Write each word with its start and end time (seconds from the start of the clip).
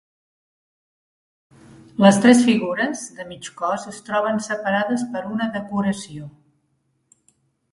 Les 2.05 2.17
tres 2.23 2.41
figures, 2.47 3.03
de 3.19 3.25
mig 3.33 3.49
cos 3.61 3.85
es 3.93 3.99
troben 4.09 4.41
separades 4.47 5.05
per 5.13 5.23
una 5.35 5.49
decoració. 5.59 6.31